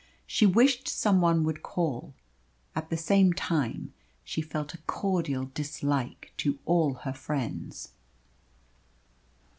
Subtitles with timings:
[0.25, 2.15] She wished someone would call.
[2.75, 3.93] At the same time
[4.23, 7.89] she felt a cordial dislike to all her friends.